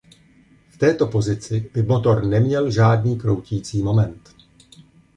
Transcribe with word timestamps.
V 0.69 0.77
této 0.77 1.07
pozici 1.07 1.69
by 1.73 1.83
motor 1.83 2.25
neměl 2.25 2.71
žádný 2.71 3.17
kroutící 3.17 3.81
moment. 3.83 4.35